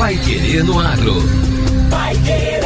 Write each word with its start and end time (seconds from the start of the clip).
Pai 0.00 0.16
Querer 0.16 0.64
no 0.64 0.80
Agro. 0.80 1.16
Pai 1.90 2.16
Querer. 2.24 2.64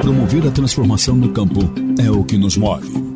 Promover 0.00 0.46
a 0.46 0.50
transformação 0.50 1.14
no 1.14 1.28
campo 1.32 1.60
é 2.02 2.10
o 2.10 2.24
que 2.24 2.38
nos 2.38 2.56
move 2.56 3.15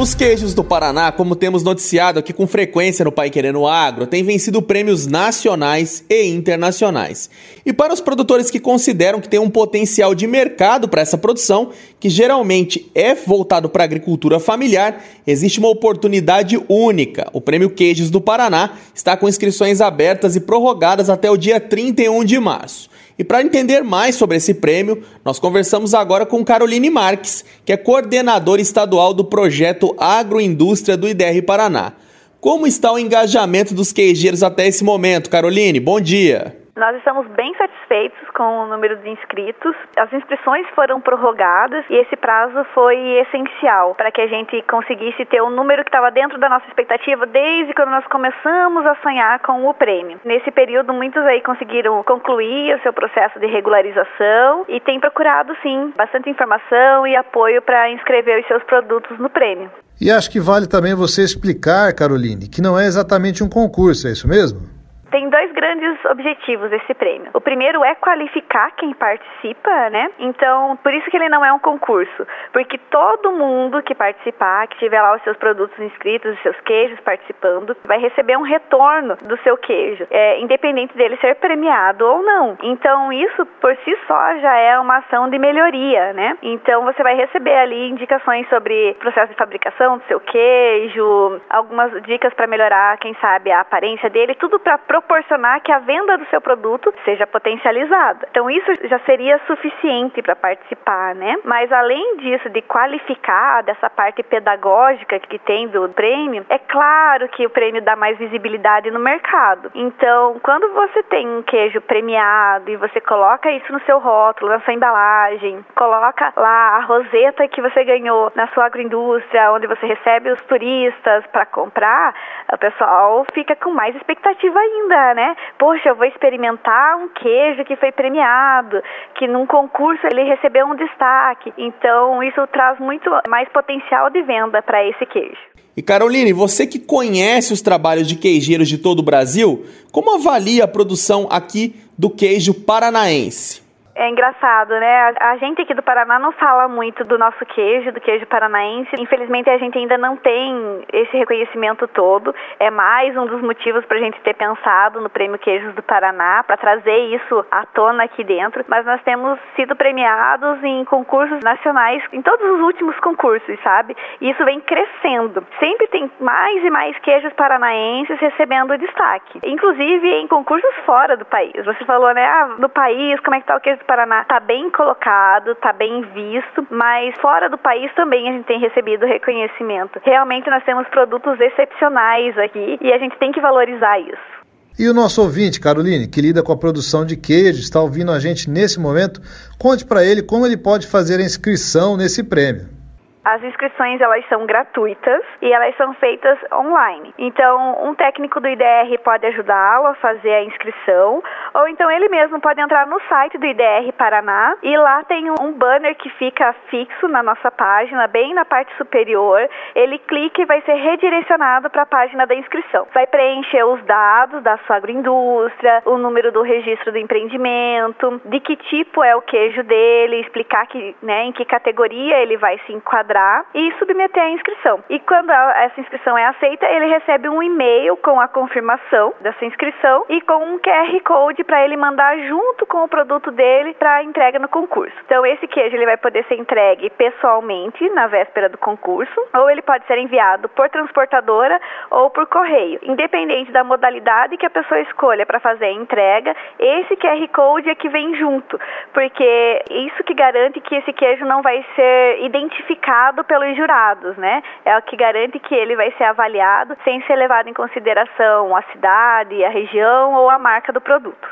Os 0.00 0.14
queijos 0.14 0.54
do 0.54 0.64
Paraná, 0.64 1.12
como 1.12 1.36
temos 1.36 1.62
noticiado 1.62 2.18
aqui 2.18 2.32
com 2.32 2.46
frequência 2.46 3.04
no 3.04 3.12
Pai 3.12 3.28
Querendo 3.28 3.66
Agro, 3.66 4.06
têm 4.06 4.24
vencido 4.24 4.62
prêmios 4.62 5.06
nacionais 5.06 6.02
e 6.08 6.24
internacionais. 6.24 7.28
E 7.66 7.70
para 7.70 7.92
os 7.92 8.00
produtores 8.00 8.50
que 8.50 8.58
consideram 8.58 9.20
que 9.20 9.28
tem 9.28 9.38
um 9.38 9.50
potencial 9.50 10.14
de 10.14 10.26
mercado 10.26 10.88
para 10.88 11.02
essa 11.02 11.18
produção, 11.18 11.68
que 12.00 12.08
geralmente 12.08 12.90
é 12.94 13.14
voltado 13.14 13.68
para 13.68 13.82
a 13.82 13.84
agricultura 13.84 14.40
familiar, 14.40 15.04
existe 15.26 15.58
uma 15.58 15.68
oportunidade 15.68 16.58
única. 16.66 17.28
O 17.34 17.40
Prêmio 17.42 17.68
Queijos 17.68 18.08
do 18.08 18.22
Paraná 18.22 18.78
está 18.94 19.18
com 19.18 19.28
inscrições 19.28 19.82
abertas 19.82 20.34
e 20.34 20.40
prorrogadas 20.40 21.10
até 21.10 21.30
o 21.30 21.36
dia 21.36 21.60
31 21.60 22.24
de 22.24 22.40
março. 22.40 22.88
E 23.18 23.24
para 23.24 23.42
entender 23.42 23.82
mais 23.82 24.14
sobre 24.14 24.36
esse 24.36 24.54
prêmio, 24.54 25.02
nós 25.24 25.38
conversamos 25.38 25.94
agora 25.94 26.24
com 26.24 26.44
Caroline 26.44 26.90
Marques, 26.90 27.44
que 27.64 27.72
é 27.72 27.76
coordenadora 27.76 28.60
estadual 28.60 29.12
do 29.12 29.24
projeto 29.24 29.94
Agroindústria 29.98 30.96
do 30.96 31.08
IDR 31.08 31.42
Paraná. 31.44 31.94
Como 32.40 32.66
está 32.66 32.92
o 32.92 32.98
engajamento 32.98 33.74
dos 33.74 33.92
queijeiros 33.92 34.42
até 34.42 34.66
esse 34.66 34.82
momento, 34.82 35.28
Caroline? 35.28 35.78
Bom 35.78 36.00
dia. 36.00 36.59
Nós 36.76 36.96
estamos 36.96 37.26
bem 37.28 37.54
satisfeitos 37.56 38.18
com 38.30 38.64
o 38.64 38.66
número 38.66 38.96
de 38.98 39.10
inscritos. 39.10 39.74
As 39.96 40.12
inscrições 40.12 40.66
foram 40.74 41.00
prorrogadas 41.00 41.84
e 41.90 41.94
esse 41.94 42.16
prazo 42.16 42.64
foi 42.72 42.96
essencial 43.18 43.94
para 43.94 44.10
que 44.12 44.20
a 44.20 44.26
gente 44.26 44.62
conseguisse 44.62 45.24
ter 45.26 45.40
o 45.40 45.50
número 45.50 45.82
que 45.84 45.88
estava 45.88 46.10
dentro 46.10 46.38
da 46.38 46.48
nossa 46.48 46.66
expectativa 46.68 47.26
desde 47.26 47.74
quando 47.74 47.90
nós 47.90 48.06
começamos 48.06 48.86
a 48.86 48.94
sonhar 49.02 49.40
com 49.40 49.68
o 49.68 49.74
prêmio. 49.74 50.20
Nesse 50.24 50.50
período, 50.50 50.92
muitos 50.92 51.22
aí 51.24 51.42
conseguiram 51.42 52.02
concluir 52.04 52.76
o 52.76 52.82
seu 52.82 52.92
processo 52.92 53.38
de 53.40 53.46
regularização 53.46 54.64
e 54.68 54.80
têm 54.80 55.00
procurado, 55.00 55.54
sim, 55.62 55.92
bastante 55.96 56.30
informação 56.30 57.06
e 57.06 57.16
apoio 57.16 57.60
para 57.62 57.90
inscrever 57.90 58.40
os 58.40 58.46
seus 58.46 58.62
produtos 58.64 59.18
no 59.18 59.28
prêmio. 59.28 59.70
E 60.00 60.10
acho 60.10 60.30
que 60.30 60.40
vale 60.40 60.66
também 60.66 60.94
você 60.94 61.22
explicar, 61.22 61.92
Caroline, 61.94 62.48
que 62.48 62.62
não 62.62 62.78
é 62.78 62.86
exatamente 62.86 63.44
um 63.44 63.48
concurso, 63.48 64.08
é 64.08 64.12
isso 64.12 64.26
mesmo? 64.26 64.79
Tem 65.10 65.28
dois 65.28 65.50
grandes 65.52 66.04
objetivos 66.04 66.70
desse 66.70 66.94
prêmio. 66.94 67.30
O 67.34 67.40
primeiro 67.40 67.84
é 67.84 67.94
qualificar 67.96 68.70
quem 68.76 68.94
participa, 68.94 69.90
né? 69.90 70.10
Então, 70.18 70.78
por 70.82 70.92
isso 70.94 71.10
que 71.10 71.16
ele 71.16 71.28
não 71.28 71.44
é 71.44 71.52
um 71.52 71.58
concurso, 71.58 72.26
porque 72.52 72.78
todo 72.90 73.32
mundo 73.32 73.82
que 73.82 73.94
participar, 73.94 74.68
que 74.68 74.78
tiver 74.78 75.02
lá 75.02 75.16
os 75.16 75.22
seus 75.22 75.36
produtos 75.36 75.78
inscritos, 75.78 76.34
os 76.34 76.42
seus 76.42 76.60
queijos 76.60 77.00
participando, 77.00 77.76
vai 77.84 77.98
receber 77.98 78.36
um 78.36 78.42
retorno 78.42 79.16
do 79.16 79.36
seu 79.38 79.56
queijo, 79.56 80.06
é, 80.10 80.40
independente 80.40 80.96
dele 80.96 81.16
ser 81.16 81.34
premiado 81.36 82.06
ou 82.06 82.22
não. 82.22 82.56
Então, 82.62 83.12
isso 83.12 83.44
por 83.60 83.76
si 83.84 83.98
só 84.06 84.36
já 84.38 84.56
é 84.56 84.78
uma 84.78 84.98
ação 84.98 85.28
de 85.28 85.38
melhoria, 85.38 86.12
né? 86.12 86.38
Então, 86.42 86.84
você 86.84 87.02
vai 87.02 87.16
receber 87.16 87.56
ali 87.56 87.90
indicações 87.90 88.48
sobre 88.48 88.94
processo 89.00 89.32
de 89.32 89.38
fabricação 89.38 89.98
do 89.98 90.04
seu 90.04 90.20
queijo, 90.20 91.40
algumas 91.50 91.90
dicas 92.02 92.32
para 92.34 92.46
melhorar, 92.46 92.96
quem 92.98 93.14
sabe, 93.20 93.50
a 93.50 93.60
aparência 93.60 94.08
dele, 94.08 94.34
tudo 94.36 94.60
para 94.60 94.78
proporcionar 95.00 95.60
que 95.62 95.72
a 95.72 95.78
venda 95.78 96.18
do 96.18 96.26
seu 96.26 96.40
produto 96.40 96.92
seja 97.04 97.26
potencializada. 97.26 98.28
Então 98.30 98.50
isso 98.50 98.70
já 98.84 98.98
seria 99.00 99.40
suficiente 99.46 100.22
para 100.22 100.36
participar, 100.36 101.14
né? 101.14 101.36
Mas 101.44 101.72
além 101.72 102.18
disso 102.18 102.48
de 102.50 102.62
qualificar 102.62 103.62
dessa 103.62 103.88
parte 103.88 104.22
pedagógica 104.22 105.18
que 105.18 105.38
tem 105.38 105.68
do 105.68 105.88
prêmio, 105.90 106.44
é 106.48 106.58
claro 106.58 107.28
que 107.28 107.46
o 107.46 107.50
prêmio 107.50 107.82
dá 107.82 107.96
mais 107.96 108.18
visibilidade 108.18 108.90
no 108.90 109.00
mercado. 109.00 109.70
Então, 109.74 110.38
quando 110.42 110.72
você 110.72 111.02
tem 111.04 111.26
um 111.28 111.42
queijo 111.42 111.80
premiado 111.80 112.70
e 112.70 112.76
você 112.76 113.00
coloca 113.00 113.50
isso 113.50 113.72
no 113.72 113.80
seu 113.82 113.98
rótulo, 113.98 114.50
na 114.50 114.60
sua 114.60 114.74
embalagem, 114.74 115.64
coloca 115.74 116.32
lá 116.36 116.76
a 116.76 116.80
roseta 116.80 117.48
que 117.48 117.62
você 117.62 117.84
ganhou 117.84 118.30
na 118.34 118.46
sua 118.48 118.66
agroindústria, 118.66 119.52
onde 119.52 119.66
você 119.66 119.86
recebe 119.86 120.30
os 120.30 120.40
turistas 120.42 121.26
para 121.28 121.46
comprar, 121.46 122.14
o 122.52 122.58
pessoal 122.58 123.24
fica 123.32 123.56
com 123.56 123.70
mais 123.70 123.94
expectativa 123.96 124.58
ainda, 124.58 124.89
né? 125.14 125.36
Poxa, 125.58 125.90
eu 125.90 125.96
vou 125.96 126.06
experimentar 126.06 126.96
um 126.96 127.08
queijo 127.08 127.64
que 127.64 127.76
foi 127.76 127.92
premiado, 127.92 128.82
que 129.14 129.26
num 129.26 129.46
concurso 129.46 130.06
ele 130.06 130.24
recebeu 130.24 130.66
um 130.66 130.74
destaque. 130.74 131.52
Então, 131.56 132.22
isso 132.22 132.46
traz 132.48 132.78
muito 132.78 133.10
mais 133.28 133.48
potencial 133.50 134.10
de 134.10 134.22
venda 134.22 134.62
para 134.62 134.84
esse 134.86 135.06
queijo. 135.06 135.40
E 135.76 135.82
Caroline, 135.82 136.32
você 136.32 136.66
que 136.66 136.78
conhece 136.78 137.52
os 137.52 137.62
trabalhos 137.62 138.06
de 138.06 138.16
queijeiros 138.16 138.68
de 138.68 138.76
todo 138.76 138.98
o 138.98 139.04
Brasil, 139.04 139.64
como 139.92 140.14
avalia 140.14 140.64
a 140.64 140.68
produção 140.68 141.28
aqui 141.30 141.74
do 141.96 142.10
queijo 142.10 142.52
paranaense? 142.52 143.69
É 143.94 144.08
engraçado, 144.08 144.70
né? 144.70 145.14
A 145.18 145.36
gente 145.36 145.62
aqui 145.62 145.74
do 145.74 145.82
Paraná 145.82 146.18
não 146.18 146.30
fala 146.32 146.68
muito 146.68 147.04
do 147.04 147.18
nosso 147.18 147.44
queijo, 147.46 147.90
do 147.92 148.00
queijo 148.00 148.24
paranaense. 148.26 148.90
Infelizmente, 148.98 149.50
a 149.50 149.58
gente 149.58 149.76
ainda 149.76 149.98
não 149.98 150.16
tem 150.16 150.84
esse 150.92 151.16
reconhecimento 151.16 151.88
todo. 151.88 152.34
É 152.58 152.70
mais 152.70 153.16
um 153.16 153.26
dos 153.26 153.42
motivos 153.42 153.84
para 153.84 153.98
a 153.98 154.00
gente 154.00 154.20
ter 154.20 154.34
pensado 154.34 155.00
no 155.00 155.10
Prêmio 155.10 155.38
Queijos 155.38 155.74
do 155.74 155.82
Paraná, 155.82 156.42
para 156.44 156.56
trazer 156.56 156.98
isso 157.14 157.44
à 157.50 157.66
tona 157.66 158.04
aqui 158.04 158.22
dentro. 158.22 158.64
Mas 158.68 158.86
nós 158.86 159.02
temos 159.02 159.38
sido 159.56 159.74
premiados 159.74 160.62
em 160.62 160.84
concursos 160.84 161.40
nacionais, 161.42 162.02
em 162.12 162.22
todos 162.22 162.48
os 162.48 162.60
últimos 162.60 162.98
concursos, 163.00 163.58
sabe? 163.62 163.96
E 164.20 164.30
isso 164.30 164.44
vem 164.44 164.60
crescendo. 164.60 165.44
Sempre 165.58 165.88
tem 165.88 166.10
mais 166.20 166.64
e 166.64 166.70
mais 166.70 166.96
queijos 167.00 167.32
paranaenses 167.32 168.18
recebendo 168.20 168.78
destaque. 168.78 169.40
Inclusive 169.44 170.08
em 170.08 170.28
concursos 170.28 170.74
fora 170.86 171.16
do 171.16 171.24
país. 171.24 171.52
Você 171.64 171.84
falou, 171.84 172.14
né? 172.14 172.24
Ah, 172.24 172.54
no 172.56 172.68
país, 172.68 173.18
como 173.20 173.34
é 173.34 173.40
que 173.40 173.46
tá 173.46 173.56
o 173.56 173.60
queijo 173.60 173.80
Paraná 173.90 174.22
está 174.22 174.38
bem 174.38 174.70
colocado, 174.70 175.50
está 175.50 175.72
bem 175.72 176.02
visto, 176.14 176.64
mas 176.70 177.12
fora 177.20 177.50
do 177.50 177.58
país 177.58 177.92
também 177.96 178.28
a 178.28 178.32
gente 178.34 178.46
tem 178.46 178.60
recebido 178.60 179.04
reconhecimento. 179.04 180.00
Realmente 180.04 180.48
nós 180.48 180.64
temos 180.64 180.86
produtos 180.90 181.40
excepcionais 181.40 182.38
aqui 182.38 182.78
e 182.80 182.92
a 182.92 182.98
gente 182.98 183.18
tem 183.18 183.32
que 183.32 183.40
valorizar 183.40 183.98
isso. 183.98 184.30
E 184.78 184.88
o 184.88 184.94
nosso 184.94 185.20
ouvinte, 185.20 185.58
Caroline, 185.58 186.06
que 186.06 186.20
lida 186.20 186.40
com 186.40 186.52
a 186.52 186.56
produção 186.56 187.04
de 187.04 187.16
queijo, 187.16 187.58
está 187.58 187.80
ouvindo 187.80 188.12
a 188.12 188.20
gente 188.20 188.48
nesse 188.48 188.78
momento, 188.78 189.20
conte 189.58 189.84
para 189.84 190.04
ele 190.04 190.22
como 190.22 190.46
ele 190.46 190.56
pode 190.56 190.86
fazer 190.86 191.18
a 191.18 191.24
inscrição 191.24 191.96
nesse 191.96 192.22
prêmio. 192.22 192.79
As 193.24 193.42
inscrições 193.42 194.00
elas 194.00 194.26
são 194.28 194.46
gratuitas 194.46 195.22
e 195.42 195.52
elas 195.52 195.76
são 195.76 195.92
feitas 195.94 196.38
online. 196.50 197.12
Então, 197.18 197.84
um 197.84 197.94
técnico 197.94 198.40
do 198.40 198.48
IDR 198.48 198.98
pode 199.04 199.26
ajudá-lo 199.26 199.88
a 199.88 199.94
fazer 199.96 200.32
a 200.32 200.42
inscrição, 200.42 201.22
ou 201.52 201.68
então 201.68 201.90
ele 201.90 202.08
mesmo 202.08 202.40
pode 202.40 202.60
entrar 202.60 202.86
no 202.86 202.98
site 203.08 203.36
do 203.36 203.44
IDR 203.44 203.92
Paraná 203.98 204.56
e 204.62 204.74
lá 204.74 205.04
tem 205.04 205.30
um 205.30 205.52
banner 205.52 205.94
que 205.96 206.08
fica 206.10 206.54
fixo 206.70 207.08
na 207.08 207.22
nossa 207.22 207.50
página, 207.50 208.06
bem 208.06 208.32
na 208.32 208.46
parte 208.46 208.74
superior. 208.76 209.46
Ele 209.74 209.98
clica 209.98 210.40
e 210.40 210.46
vai 210.46 210.62
ser 210.62 210.74
redirecionado 210.74 211.68
para 211.68 211.82
a 211.82 211.86
página 211.86 212.26
da 212.26 212.34
inscrição. 212.34 212.86
Vai 212.94 213.06
preencher 213.06 213.64
os 213.64 213.82
dados 213.84 214.42
da 214.42 214.56
sua 214.66 214.76
agroindústria, 214.76 215.82
o 215.84 215.98
número 215.98 216.32
do 216.32 216.40
registro 216.40 216.90
do 216.90 216.98
empreendimento, 216.98 218.18
de 218.24 218.40
que 218.40 218.56
tipo 218.56 219.04
é 219.04 219.14
o 219.14 219.20
queijo 219.20 219.62
dele, 219.62 220.20
explicar 220.20 220.66
que, 220.66 220.96
né, 221.02 221.24
em 221.24 221.32
que 221.32 221.44
categoria 221.44 222.16
ele 222.18 222.38
vai 222.38 222.58
se 222.66 222.72
enquadrar 222.72 223.09
cadastrar 223.10 223.44
e 223.54 223.72
submeter 223.78 224.22
a 224.22 224.30
inscrição. 224.30 224.82
E 224.88 224.98
quando 225.00 225.30
essa 225.30 225.80
inscrição 225.80 226.16
é 226.16 226.26
aceita, 226.26 226.66
ele 226.66 226.86
recebe 226.86 227.28
um 227.28 227.42
e-mail 227.42 227.96
com 227.96 228.20
a 228.20 228.28
confirmação 228.28 229.12
dessa 229.20 229.44
inscrição 229.44 230.04
e 230.08 230.20
com 230.20 230.54
um 230.54 230.58
QR 230.58 231.00
Code 231.04 231.44
para 231.44 231.64
ele 231.64 231.76
mandar 231.76 232.16
junto 232.20 232.64
com 232.66 232.84
o 232.84 232.88
produto 232.88 233.30
dele 233.30 233.74
para 233.74 234.02
entrega 234.02 234.38
no 234.38 234.48
concurso. 234.48 234.96
Então 235.04 235.26
esse 235.26 235.46
queijo 235.48 235.76
ele 235.76 235.86
vai 235.86 235.96
poder 235.96 236.24
ser 236.26 236.36
entregue 236.36 236.90
pessoalmente 236.90 237.88
na 237.90 238.06
véspera 238.06 238.48
do 238.48 238.58
concurso, 238.58 239.20
ou 239.34 239.50
ele 239.50 239.62
pode 239.62 239.84
ser 239.86 239.98
enviado 239.98 240.48
por 240.50 240.68
transportadora 240.70 241.60
ou 241.90 242.10
por 242.10 242.26
correio. 242.26 242.78
Independente 242.82 243.50
da 243.50 243.64
modalidade 243.64 244.36
que 244.36 244.46
a 244.46 244.50
pessoa 244.50 244.80
escolha 244.80 245.26
para 245.26 245.40
fazer 245.40 245.66
a 245.66 245.72
entrega, 245.72 246.34
esse 246.58 246.96
QR 246.96 247.28
Code 247.28 247.70
é 247.70 247.74
que 247.74 247.88
vem 247.88 248.14
junto, 248.14 248.58
porque 248.92 249.62
isso 249.70 250.04
que 250.04 250.14
garante 250.14 250.60
que 250.60 250.76
esse 250.76 250.92
queijo 250.92 251.24
não 251.24 251.42
vai 251.42 251.64
ser 251.74 252.22
identificado 252.22 252.99
avaliado 253.00 253.24
pelos 253.24 253.56
jurados, 253.56 254.16
né? 254.16 254.42
É 254.64 254.76
o 254.76 254.82
que 254.82 254.96
garante 254.96 255.38
que 255.38 255.54
ele 255.54 255.74
vai 255.76 255.92
ser 255.96 256.04
avaliado 256.04 256.76
sem 256.84 257.02
ser 257.06 257.16
levado 257.16 257.48
em 257.48 257.54
consideração 257.54 258.54
a 258.54 258.62
cidade, 258.72 259.42
a 259.44 259.50
região 259.50 260.14
ou 260.14 260.28
a 260.28 260.38
marca 260.38 260.72
do 260.72 260.80
produto. 260.80 261.28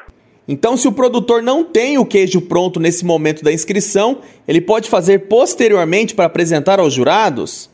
Então, 0.46 0.78
se 0.78 0.88
o 0.88 0.92
produtor 0.92 1.42
não 1.42 1.62
tem 1.62 1.98
o 1.98 2.06
queijo 2.06 2.48
pronto 2.48 2.80
nesse 2.80 3.04
momento 3.04 3.44
da 3.44 3.52
inscrição, 3.52 4.22
ele 4.46 4.62
pode 4.62 4.88
fazer 4.88 5.28
posteriormente 5.28 6.14
para 6.14 6.24
apresentar 6.24 6.80
aos 6.80 6.94
jurados? 6.94 7.70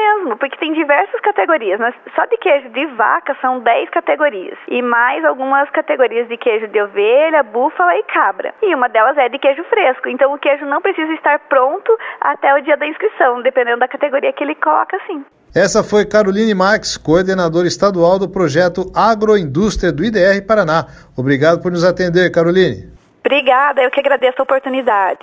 Mesmo, 0.00 0.36
porque 0.38 0.56
tem 0.56 0.72
diversas 0.72 1.20
categorias. 1.20 1.78
Mas 1.78 1.94
só 2.14 2.24
de 2.24 2.36
queijo 2.38 2.70
de 2.70 2.86
vaca 2.96 3.36
são 3.40 3.60
10 3.60 3.90
categorias. 3.90 4.58
E 4.68 4.80
mais 4.80 5.24
algumas 5.24 5.68
categorias 5.70 6.26
de 6.28 6.36
queijo 6.36 6.68
de 6.68 6.80
ovelha, 6.80 7.42
búfala 7.42 7.94
e 7.96 8.02
cabra. 8.04 8.54
E 8.62 8.74
uma 8.74 8.88
delas 8.88 9.16
é 9.18 9.28
de 9.28 9.38
queijo 9.38 9.62
fresco. 9.64 10.08
Então 10.08 10.32
o 10.32 10.38
queijo 10.38 10.64
não 10.64 10.80
precisa 10.80 11.12
estar 11.12 11.38
pronto 11.40 11.96
até 12.20 12.54
o 12.54 12.62
dia 12.62 12.76
da 12.76 12.86
inscrição, 12.86 13.42
dependendo 13.42 13.78
da 13.78 13.88
categoria 13.88 14.32
que 14.32 14.42
ele 14.42 14.54
coloca, 14.54 14.98
sim. 15.06 15.24
Essa 15.54 15.82
foi 15.82 16.06
Caroline 16.06 16.54
Marques, 16.54 16.96
coordenadora 16.96 17.66
estadual 17.66 18.18
do 18.18 18.28
projeto 18.28 18.90
Agroindústria 18.94 19.92
do 19.92 20.04
IDR 20.04 20.46
Paraná. 20.46 20.86
Obrigado 21.16 21.60
por 21.60 21.72
nos 21.72 21.84
atender, 21.84 22.30
Caroline. 22.30 22.88
Obrigada, 23.24 23.82
eu 23.82 23.90
que 23.90 24.00
agradeço 24.00 24.36
a 24.38 24.42
oportunidade. 24.44 25.18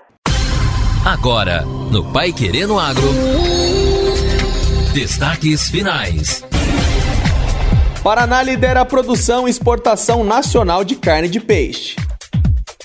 Agora, 1.05 1.61
no 1.91 2.11
Pai 2.11 2.33
Querendo 2.33 2.77
Agro. 2.77 3.66
Destaques 4.97 5.69
finais. 5.69 6.43
Paraná 8.01 8.41
lidera 8.41 8.81
a 8.81 8.85
produção 8.85 9.47
e 9.47 9.51
exportação 9.51 10.23
nacional 10.23 10.83
de 10.83 10.95
carne 10.95 11.29
de 11.29 11.39
peixe. 11.39 11.95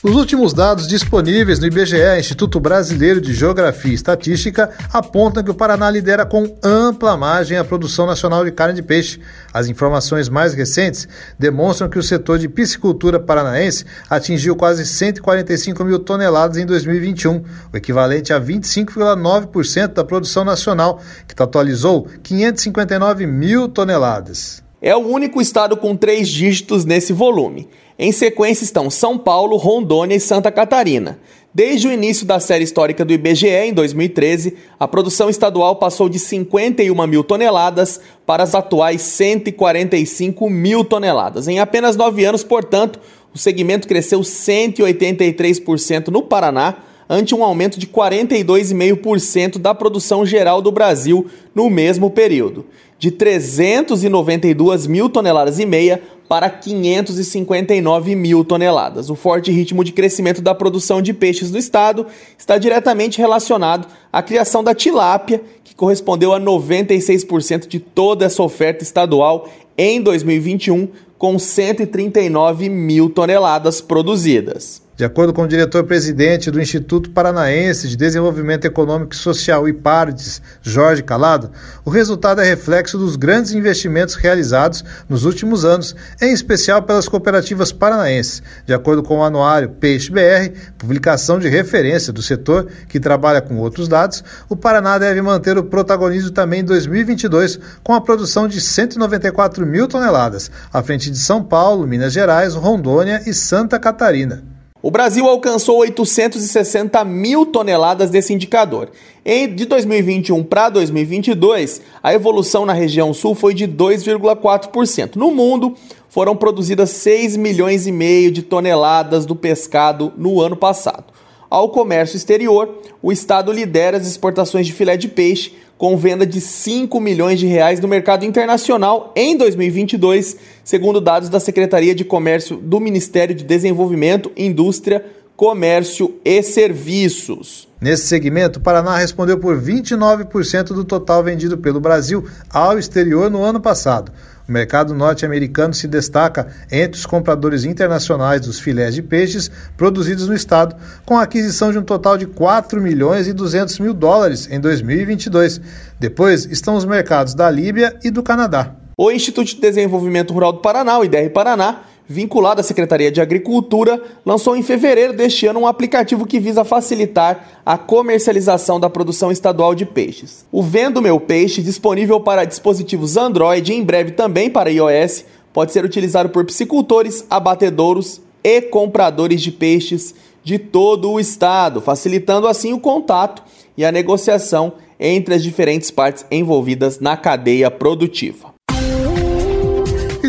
Os 0.04 0.16
últimos 0.16 0.52
dados 0.52 0.88
disponíveis 0.88 1.60
no 1.60 1.66
IBGE, 1.68 2.18
Instituto 2.18 2.58
Brasileiro 2.58 3.20
de 3.20 3.32
Geografia 3.32 3.92
e 3.92 3.94
Estatística, 3.94 4.68
apontam 4.92 5.44
que 5.44 5.50
o 5.52 5.54
Paraná 5.54 5.88
lidera 5.88 6.26
com 6.26 6.56
ampla 6.60 7.16
margem 7.16 7.56
a 7.56 7.62
produção 7.62 8.04
nacional 8.04 8.44
de 8.44 8.50
carne 8.50 8.74
de 8.74 8.82
peixe. 8.82 9.20
As 9.54 9.68
informações 9.68 10.28
mais 10.28 10.54
recentes 10.54 11.06
demonstram 11.38 11.88
que 11.88 12.00
o 12.00 12.02
setor 12.02 12.40
de 12.40 12.48
piscicultura 12.48 13.20
paranaense 13.20 13.84
atingiu 14.10 14.56
quase 14.56 14.84
145 14.84 15.84
mil 15.84 16.00
toneladas 16.00 16.56
em 16.56 16.66
2021, 16.66 17.44
o 17.72 17.76
equivalente 17.76 18.32
a 18.32 18.40
25,9% 18.40 19.92
da 19.92 20.04
produção 20.04 20.44
nacional, 20.44 21.00
que 21.28 21.36
totalizou 21.36 22.08
559 22.24 23.24
mil 23.24 23.68
toneladas. 23.68 24.64
É 24.80 24.96
o 24.96 25.06
único 25.06 25.40
estado 25.40 25.76
com 25.76 25.94
três 25.94 26.28
dígitos 26.28 26.84
nesse 26.84 27.12
volume. 27.12 27.68
Em 28.04 28.10
sequência 28.10 28.64
estão 28.64 28.90
São 28.90 29.16
Paulo, 29.16 29.56
Rondônia 29.56 30.16
e 30.16 30.20
Santa 30.20 30.50
Catarina. 30.50 31.20
Desde 31.54 31.86
o 31.86 31.92
início 31.92 32.26
da 32.26 32.40
série 32.40 32.64
histórica 32.64 33.04
do 33.04 33.12
IBGE, 33.12 33.46
em 33.46 33.72
2013, 33.72 34.56
a 34.76 34.88
produção 34.88 35.30
estadual 35.30 35.76
passou 35.76 36.08
de 36.08 36.18
51 36.18 37.06
mil 37.06 37.22
toneladas 37.22 38.00
para 38.26 38.42
as 38.42 38.56
atuais 38.56 39.02
145 39.02 40.50
mil 40.50 40.84
toneladas. 40.84 41.46
Em 41.46 41.60
apenas 41.60 41.94
nove 41.94 42.24
anos, 42.24 42.42
portanto, 42.42 42.98
o 43.32 43.38
segmento 43.38 43.86
cresceu 43.86 44.18
183% 44.18 46.08
no 46.08 46.22
Paraná, 46.22 46.78
ante 47.08 47.36
um 47.36 47.44
aumento 47.44 47.78
de 47.78 47.86
42,5% 47.86 49.58
da 49.58 49.72
produção 49.72 50.26
geral 50.26 50.60
do 50.60 50.72
Brasil 50.72 51.26
no 51.54 51.70
mesmo 51.70 52.10
período, 52.10 52.66
de 53.02 53.10
392 53.10 54.86
mil 54.86 55.08
toneladas 55.08 55.58
e 55.58 55.66
meia 55.66 56.00
para 56.28 56.48
559 56.48 58.14
mil 58.14 58.44
toneladas. 58.44 59.10
O 59.10 59.16
forte 59.16 59.50
ritmo 59.50 59.82
de 59.82 59.90
crescimento 59.90 60.40
da 60.40 60.54
produção 60.54 61.02
de 61.02 61.12
peixes 61.12 61.50
no 61.50 61.58
estado 61.58 62.06
está 62.38 62.58
diretamente 62.58 63.18
relacionado 63.18 63.88
à 64.12 64.22
criação 64.22 64.62
da 64.62 64.72
tilápia, 64.72 65.42
que 65.64 65.74
correspondeu 65.74 66.32
a 66.32 66.38
96% 66.38 67.66
de 67.66 67.80
toda 67.80 68.24
essa 68.24 68.40
oferta 68.40 68.84
estadual 68.84 69.48
em 69.76 70.00
2021, 70.00 70.86
com 71.18 71.40
139 71.40 72.68
mil 72.68 73.10
toneladas 73.10 73.80
produzidas. 73.80 74.80
De 74.94 75.06
acordo 75.06 75.32
com 75.32 75.44
o 75.44 75.48
diretor-presidente 75.48 76.50
do 76.50 76.60
Instituto 76.60 77.08
Paranaense 77.10 77.88
de 77.88 77.96
Desenvolvimento 77.96 78.66
Econômico 78.66 79.14
e 79.14 79.16
Social, 79.16 79.66
IPARDES, 79.66 80.42
Jorge 80.60 81.02
Calado, 81.02 81.50
o 81.82 81.88
resultado 81.88 82.42
é 82.42 82.44
reflexo 82.44 82.98
dos 82.98 83.16
grandes 83.16 83.52
investimentos 83.52 84.16
realizados 84.16 84.84
nos 85.08 85.24
últimos 85.24 85.64
anos, 85.64 85.96
em 86.20 86.30
especial 86.30 86.82
pelas 86.82 87.08
cooperativas 87.08 87.72
paranaenses. 87.72 88.42
De 88.66 88.74
acordo 88.74 89.02
com 89.02 89.20
o 89.20 89.24
anuário 89.24 89.70
Peixe 89.70 90.10
BR, 90.10 90.54
publicação 90.76 91.38
de 91.38 91.48
referência 91.48 92.12
do 92.12 92.20
setor 92.20 92.68
que 92.86 93.00
trabalha 93.00 93.40
com 93.40 93.56
outros 93.56 93.88
dados, 93.88 94.22
o 94.46 94.54
Paraná 94.54 94.98
deve 94.98 95.22
manter 95.22 95.56
o 95.56 95.64
protagonismo 95.64 96.32
também 96.32 96.60
em 96.60 96.64
2022, 96.64 97.58
com 97.82 97.94
a 97.94 98.00
produção 98.02 98.46
de 98.46 98.60
194 98.60 99.64
mil 99.64 99.88
toneladas, 99.88 100.50
à 100.70 100.82
frente 100.82 101.10
de 101.10 101.18
São 101.18 101.42
Paulo, 101.42 101.86
Minas 101.86 102.12
Gerais, 102.12 102.52
Rondônia 102.54 103.22
e 103.26 103.32
Santa 103.32 103.78
Catarina. 103.78 104.51
O 104.82 104.90
Brasil 104.90 105.28
alcançou 105.28 105.76
860 105.78 107.04
mil 107.04 107.46
toneladas 107.46 108.10
desse 108.10 108.34
indicador. 108.34 108.90
De 109.24 109.64
2021 109.64 110.42
para 110.42 110.70
2022, 110.70 111.80
a 112.02 112.12
evolução 112.12 112.66
na 112.66 112.72
região 112.72 113.14
sul 113.14 113.36
foi 113.36 113.54
de 113.54 113.68
2,4%. 113.68 115.14
No 115.14 115.30
mundo, 115.30 115.76
foram 116.08 116.34
produzidas 116.34 116.90
6 116.90 117.36
milhões 117.36 117.86
e 117.86 117.92
meio 117.92 118.32
de 118.32 118.42
toneladas 118.42 119.24
do 119.24 119.36
pescado 119.36 120.12
no 120.16 120.40
ano 120.40 120.56
passado. 120.56 121.11
Ao 121.52 121.68
comércio 121.68 122.16
exterior, 122.16 122.80
o 123.02 123.12
estado 123.12 123.52
lidera 123.52 123.98
as 123.98 124.06
exportações 124.06 124.66
de 124.66 124.72
filé 124.72 124.96
de 124.96 125.06
peixe, 125.06 125.54
com 125.76 125.98
venda 125.98 126.24
de 126.24 126.40
5 126.40 126.98
milhões 126.98 127.38
de 127.38 127.46
reais 127.46 127.78
no 127.78 127.86
mercado 127.86 128.24
internacional 128.24 129.12
em 129.14 129.36
2022, 129.36 130.38
segundo 130.64 130.98
dados 130.98 131.28
da 131.28 131.38
Secretaria 131.38 131.94
de 131.94 132.06
Comércio 132.06 132.56
do 132.56 132.80
Ministério 132.80 133.34
de 133.34 133.44
Desenvolvimento, 133.44 134.32
Indústria, 134.34 135.04
Comércio 135.36 136.14
e 136.24 136.42
Serviços. 136.42 137.68
Nesse 137.78 138.06
segmento, 138.06 138.58
o 138.58 138.62
Paraná 138.62 138.96
respondeu 138.96 139.38
por 139.38 139.60
29% 139.60 140.68
do 140.68 140.84
total 140.84 141.22
vendido 141.22 141.58
pelo 141.58 141.80
Brasil 141.80 142.24
ao 142.48 142.78
exterior 142.78 143.30
no 143.30 143.42
ano 143.42 143.60
passado. 143.60 144.10
O 144.48 144.52
mercado 144.52 144.94
norte-americano 144.94 145.72
se 145.72 145.86
destaca 145.86 146.48
entre 146.70 146.98
os 146.98 147.06
compradores 147.06 147.64
internacionais 147.64 148.40
dos 148.40 148.58
filés 148.58 148.94
de 148.94 149.02
peixes 149.02 149.50
produzidos 149.76 150.28
no 150.28 150.34
estado, 150.34 150.74
com 151.06 151.16
a 151.16 151.22
aquisição 151.22 151.70
de 151.70 151.78
um 151.78 151.82
total 151.82 152.18
de 152.18 152.26
4 152.26 152.80
milhões 152.80 153.28
e 153.28 153.32
200 153.32 153.78
mil 153.78 153.94
dólares 153.94 154.48
em 154.50 154.58
2022. 154.58 155.60
Depois 156.00 156.44
estão 156.46 156.74
os 156.74 156.84
mercados 156.84 157.34
da 157.34 157.48
Líbia 157.48 157.96
e 158.02 158.10
do 158.10 158.22
Canadá. 158.22 158.74
O 158.96 159.10
Instituto 159.10 159.48
de 159.48 159.60
Desenvolvimento 159.60 160.34
Rural 160.34 160.52
do 160.52 160.60
Paraná, 160.60 160.98
o 160.98 161.04
IDR 161.04 161.30
Paraná, 161.30 161.82
vinculado 162.08 162.60
à 162.60 162.64
Secretaria 162.64 163.10
de 163.10 163.20
Agricultura, 163.20 164.02
lançou 164.24 164.56
em 164.56 164.62
fevereiro 164.62 165.12
deste 165.12 165.46
ano 165.46 165.60
um 165.60 165.66
aplicativo 165.66 166.26
que 166.26 166.40
visa 166.40 166.64
facilitar 166.64 167.62
a 167.64 167.78
comercialização 167.78 168.78
da 168.78 168.90
produção 168.90 169.30
estadual 169.30 169.74
de 169.74 169.86
peixes. 169.86 170.44
O 170.50 170.62
Vendo 170.62 171.00
Meu 171.00 171.18
Peixe, 171.18 171.62
disponível 171.62 172.20
para 172.20 172.44
dispositivos 172.44 173.16
Android 173.16 173.72
e 173.72 173.76
em 173.76 173.82
breve 173.82 174.12
também 174.12 174.50
para 174.50 174.70
iOS, 174.70 175.24
pode 175.52 175.72
ser 175.72 175.84
utilizado 175.84 176.28
por 176.28 176.44
piscicultores, 176.44 177.24
abatedouros 177.30 178.20
e 178.42 178.60
compradores 178.62 179.40
de 179.40 179.52
peixes 179.52 180.14
de 180.42 180.58
todo 180.58 181.10
o 181.10 181.20
estado, 181.20 181.80
facilitando 181.80 182.48
assim 182.48 182.72
o 182.72 182.80
contato 182.80 183.42
e 183.76 183.84
a 183.84 183.92
negociação 183.92 184.72
entre 184.98 185.34
as 185.34 185.42
diferentes 185.42 185.90
partes 185.90 186.26
envolvidas 186.30 187.00
na 187.00 187.16
cadeia 187.16 187.70
produtiva. 187.70 188.51